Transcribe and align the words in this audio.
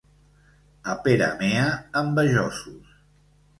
A 0.93 0.95
Peramea, 1.03 1.67
envejosos. 2.03 2.99